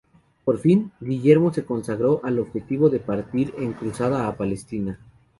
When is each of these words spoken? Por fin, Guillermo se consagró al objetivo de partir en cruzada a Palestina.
Por 0.45 0.57
fin, 0.57 0.91
Guillermo 0.99 1.53
se 1.53 1.63
consagró 1.63 2.21
al 2.25 2.39
objetivo 2.39 2.89
de 2.89 2.99
partir 2.99 3.53
en 3.59 3.73
cruzada 3.73 4.27
a 4.27 4.35
Palestina. 4.35 4.97